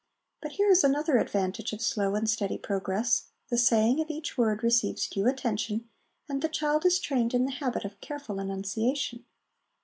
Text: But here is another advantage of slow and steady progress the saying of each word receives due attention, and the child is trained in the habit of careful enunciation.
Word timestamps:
But 0.41 0.53
here 0.53 0.71
is 0.71 0.83
another 0.83 1.19
advantage 1.19 1.73
of 1.73 1.79
slow 1.83 2.15
and 2.15 2.27
steady 2.27 2.57
progress 2.57 3.25
the 3.49 3.57
saying 3.59 3.99
of 4.01 4.09
each 4.09 4.35
word 4.35 4.63
receives 4.63 5.07
due 5.07 5.27
attention, 5.27 5.87
and 6.27 6.41
the 6.41 6.49
child 6.49 6.87
is 6.87 6.97
trained 6.97 7.35
in 7.35 7.45
the 7.45 7.51
habit 7.51 7.85
of 7.85 8.01
careful 8.01 8.39
enunciation. 8.39 9.25